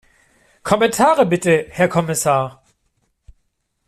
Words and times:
Kommentare 0.63 1.27
bitte, 1.27 1.67
Herr 1.69 1.87
Kommissar. 1.87 2.63